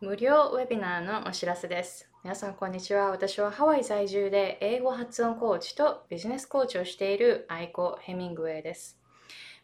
[0.00, 2.08] 無料ウェビナーのお知らせです。
[2.22, 3.10] 皆さん、こんにちは。
[3.10, 8.96] 私はハワイ在住で英語発音コーチとビジネスコーチをしているアイコ・ヘミングウェイです。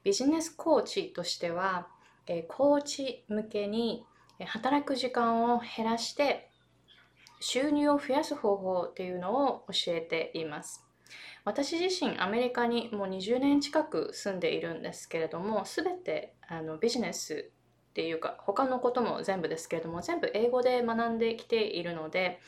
[0.03, 1.87] ビジネスコーチとしては、
[2.49, 4.05] コーチ向けに
[4.45, 6.51] 働く時間を減らして
[7.39, 10.85] 収入を増やす方法というのを教えています。
[11.45, 17.53] 私自身アメリカにもう20年近く住んでいるんですけれども全てあのビジネス
[17.95, 22.41] っていうか他のことも全部ですけれども全部英語で学んできているので、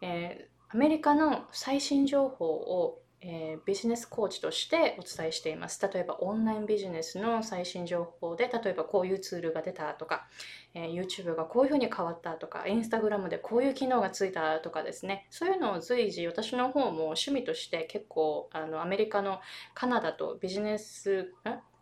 [0.00, 5.80] えー、アメリカの最新情報をえー、ビジネスコーチとしてお伝えしています。
[5.80, 10.26] 例えばオンラインビジネスの最新情報で、例えばこういうツールが出たとか、
[10.74, 19.38] えー、YouTube がこういうふうに変わったとか、Instagram でこういう機能がついたとかですね、そういうのを随時私の方も趣味として結構あのアメリカの
[19.72, 21.32] カナダとビジネス、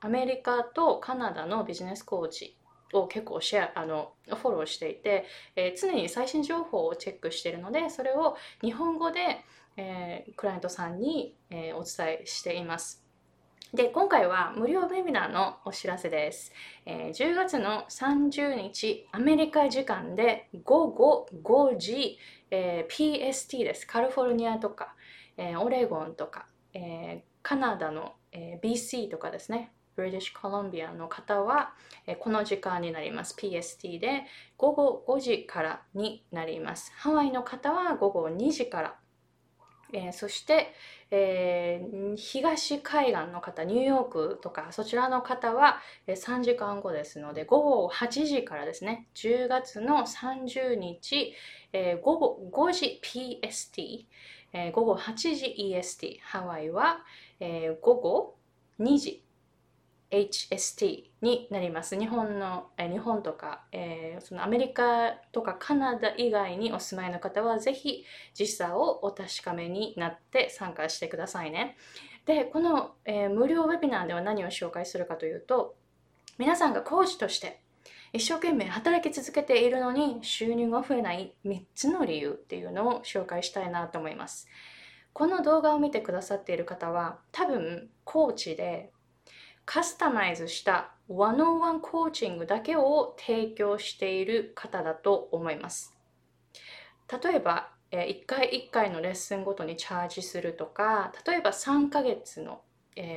[0.02, 2.59] アメリカとカナダのビジネスコーチ
[2.93, 5.27] を結構シェアあのフォローしていて、
[5.57, 9.45] えー、常に最新情報をチェックしているのでそれを日本語で
[9.77, 13.02] えー、クライアントさんに、えー、お伝えしています。
[13.73, 16.52] で、今回は無料ウェビナーのお知らせです。
[16.87, 22.18] えー、10月の30日、アメリカ時間で午後5時、
[22.51, 23.87] えー、PST です。
[23.87, 24.95] カリフォルニアとか、
[25.37, 29.73] えー、オレゴンとか、えカナダの、え BC とかですね。
[29.96, 31.74] ブリティッシュコロンビアの方は、
[32.07, 33.35] えこの時間になります。
[33.38, 34.24] PST で
[34.57, 36.93] 午後5時からになります。
[36.96, 38.96] ハワイの方は午後2時から
[39.93, 40.73] えー、そして、
[41.11, 51.35] えー、東海岸の方、ニューヨークとかそちらの方は、えー、3時間後ですので、午後8時からですね、10月の30日、
[51.73, 54.07] えー、午後5時 PST、
[54.52, 57.01] えー、午後8時 EST、ハワイは、
[57.41, 58.37] えー、午後
[58.79, 59.24] 2時
[60.11, 61.99] HST になります。
[61.99, 71.77] 日本の、え日本とか、えー、そのアメリカとかカナダ以外にお住まいの方はぜひ時差をお確かめになって参加してくださいね。
[72.27, 75.77] で、この、えー、無料ウェビナーでは何を紹介するかというと、
[76.39, 77.61] 皆さんが講師として
[78.13, 84.49] 一生懸命働き続けているのに収入が増えない3つの理由っていうのを紹介したいなと思います。
[85.13, 88.91] この動画を見てくださっている方は多分コーチで
[89.73, 95.97] カスタマイズしたワンオンワンコーチングだけを提供している方だと思います。
[97.23, 102.63] 例えば、1回1回のレッスンごとにチャージするとか、例えば3ヶ月の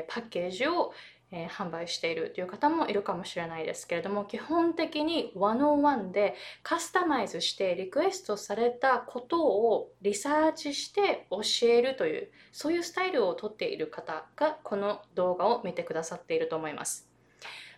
[0.07, 0.93] パッケージを
[1.35, 17.09] えー、販売しているという方もいるかもしれないですけれども基本的に101でカスタマイズしてリクエストされたことをリサーチして教えるというそういうスタイルをとっている方がこの動画を見てくださっていると思います。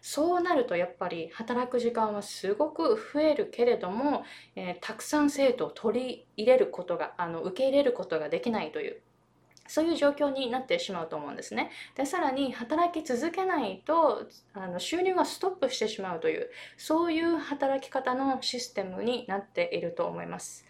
[0.01, 4.23] そうなるとやっぱり働く時間はすごく増えるけれども、
[4.55, 9.01] えー、たくさん生徒を取り入れることがあの受け入れることができないという
[9.67, 11.71] そういう状況になってしまうと思うんですね。
[11.95, 20.65] で、さらに働き続けないとあの収入がストップしてしまうという、そういう働き方のシステムになっていると思います。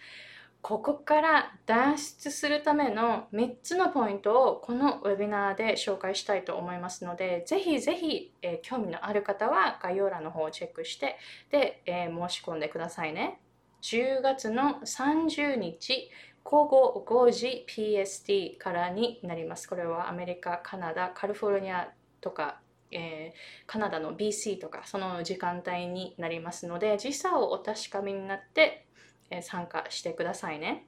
[0.61, 11.17] ここから脱出するための3つのポイントをこのウェビナーで紹介したいと思いますので、ぜひぜひ、えー、興味のある方は概要欄の方をチェックして、
[11.51, 13.39] で、えー、申し込んでくださいね。
[13.85, 16.09] 10月の30日
[16.43, 19.69] 午後5時 PST からになります。
[19.69, 22.59] これはアメリカ、カナダ、カリフォルニアとか、
[22.89, 28.87] えー、カナダの BC とかその時間帯になりますので時差をお確かめになって、
[29.29, 30.87] えー、参加してくださいね。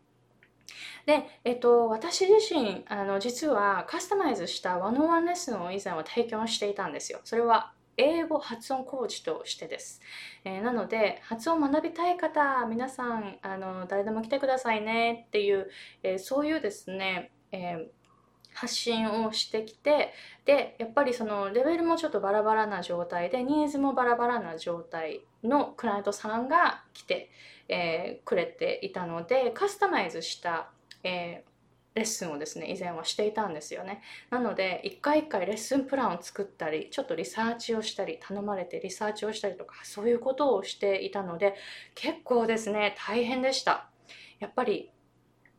[1.05, 7.19] で、えっと、私自身あの実はカスタマイズしたワンオワンレッスンを以前は提供していたんですよ。
[7.25, 10.01] それは英語発音コーチとしてです。
[10.45, 15.69] えー、なので、発音学びたい方、皆さん、あの、誰でも来てくださいねっていう、
[16.03, 17.89] えー、そういうですね、え
[18.57, 20.13] 発信をしてきて
[20.45, 27.29] でやっぱりそのレベルもちょっとバラバラな状態でニーズもバラバラな状態のクライアントさんが来て、
[27.69, 30.71] えー、くれていたのでカスタマイズした、
[31.03, 31.56] えー、
[31.97, 41.55] レッスンをですね以前はしていたんですよねなので一回一回レッスンプランを作ったりちょっとリサーチをしたり頼まれてリサーチをしたりとかそういうことをしていたので
[41.95, 43.89] 結構ですね大変でした
[44.39, 44.91] やっぱり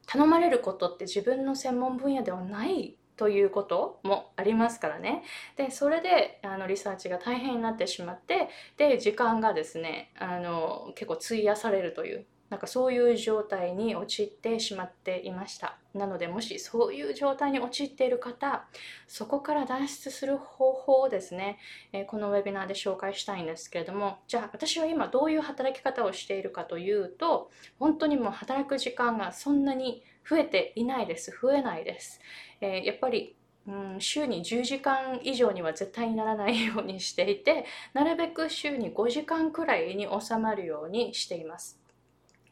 [0.07, 5.23] 頼まれることって自分の専門分野ではないということもありますからね。
[5.57, 8.49] で、それであのリサーチが大変になってしまって、
[8.79, 15.77] で、時間がですね、あの結構費やされるというなんかそういう状態に陥ってしまっていました。
[15.95, 18.67] なのでもしそういう状態に陥っている方
[19.07, 21.59] そこから脱出する方法をですね、
[22.07, 31.31] このウェビナーで紹介したいんですけれどもじゃあ私は今どういう働き方をしているかというと本当にもう働く時間がそんなに増えていないです。
[31.31, 32.21] 増えないです、
[32.61, 33.35] えー、やっぱり
[33.67, 41.79] うん、週に10時間以上には絶対にならないようにしていてなるべく週に5時間くらいに収まるようにしています。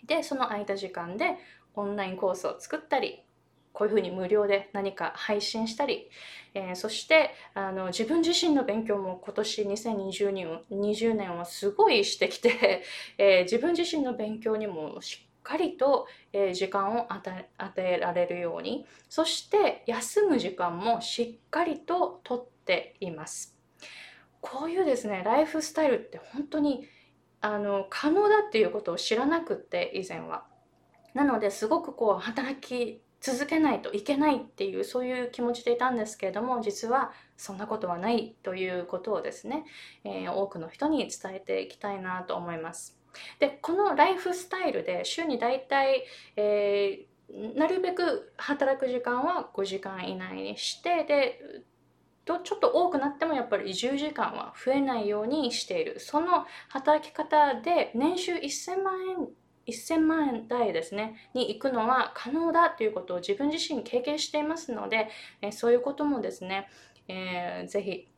[0.07, 1.37] でその空いた時間で
[1.75, 3.23] オンラインコースを作ったり
[3.77, 6.09] こういうふうに無料で何か配信したり、
[6.55, 12.83] えー、そしてあの自分自身の勉強も今年2020年 ,20 年はすごいしてきて、
[13.19, 23.55] えー、自分自身の勉強にもしっかりと、えー、時間を与えられるようにそして休む時間もしっかりととっています。
[24.41, 26.89] こういうですねライフスタイルって本当に
[27.47, 30.45] あの可能だっていうことを知らなくって以前は。
[31.15, 39.65] なのですごくこう働き続けないといけないっていうそういう気持ちでいたんですけれども実はそんなことはないということをですね、
[40.05, 42.99] えー、多くの人に伝えていきたいなと思います。
[43.39, 46.05] でこのライフスタイルで週にだいたい、
[46.37, 51.41] えー、なるべく働く時間は5時間以内にしてで
[52.27, 55.99] とちょっと多くなってもやっぱり10時間は増えないようにしている。
[56.01, 59.29] その働き方で年収1000万円
[59.67, 65.09] 1000万円台ですねに行くのは可能だということを自分自身経験していますので、
[65.41, 66.69] えそういうこともですね、
[67.09, 68.09] えー、ぜひ、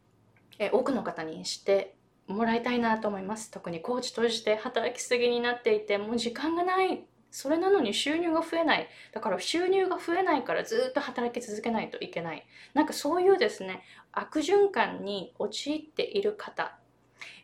[0.58, 1.94] え多くの方にして
[2.26, 3.50] もらいたいなと思います。
[3.50, 8.88] 特にコーチとして働きすぎになっていてもう時間がないそれなのに収入が増えない。
[9.12, 12.46] だから収入が増えないからずっと働き続けないといけない。
[12.74, 13.82] なんかそういうですね
[14.12, 16.78] 悪循環に陥っている方、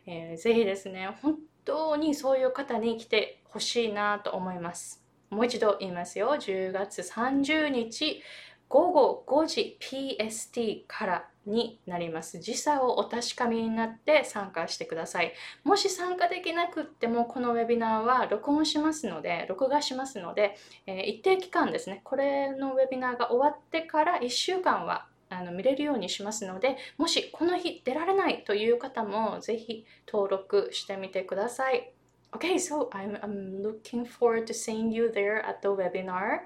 [0.06, 5.02] えー、ぜひですね本当にそういう方に来てほしいなと思います。
[5.30, 6.36] もう一度言いますよ。
[6.38, 8.22] 10月30日
[8.68, 12.38] 午後5時 PST からになります。
[12.38, 15.32] 時差をお確かめになって参加してください。
[15.64, 20.56] もし参加できなくっても、このウェビナーは録音しますので、録画しますので、
[20.86, 31.92] えー、一定期間ですね、これのウェビナーが終わってから1週間はあの見れるようにしますので、もしこの日出られないという方もぜひ登録してみてください。
[32.32, 36.40] Okay, so I'm, I'm looking forward to seeing you there at the webinar.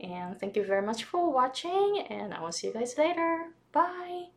[0.00, 3.52] And thank you very much for watching, and I will see you guys later.
[3.72, 4.31] Bye!